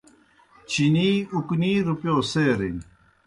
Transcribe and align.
چینی 0.69 1.09
اُکنِی 1.33 1.71
روپِیؤ 1.87 2.19
سیرِن۔ 2.31 2.77